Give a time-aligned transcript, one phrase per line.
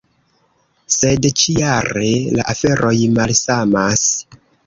[0.95, 4.09] Sed ĉi-jare la aferoj malsamas.